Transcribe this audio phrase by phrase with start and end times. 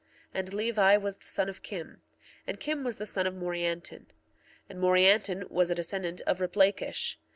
[0.33, 1.87] 1:21 And Levi was the son of Kim.
[1.89, 1.99] 1:22
[2.47, 4.07] And Kim was the son of Morianton.
[4.09, 4.09] 1:23
[4.69, 7.17] And Morianton was a descendant of Riplakish.